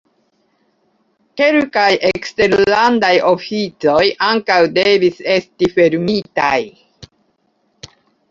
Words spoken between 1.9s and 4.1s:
eksterlandaj oficoj